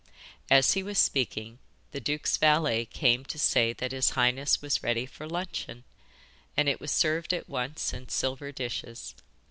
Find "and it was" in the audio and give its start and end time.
6.57-6.89